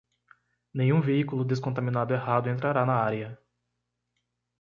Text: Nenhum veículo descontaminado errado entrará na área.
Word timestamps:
Nenhum 0.73 0.99
veículo 0.99 1.45
descontaminado 1.45 2.11
errado 2.15 2.49
entrará 2.49 2.83
na 2.87 2.95
área. 2.95 3.37